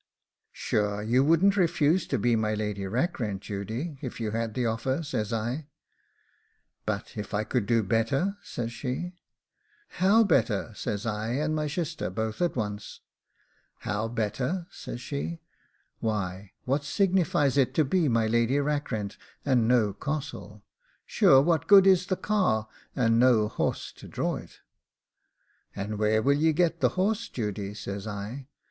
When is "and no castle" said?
19.45-20.63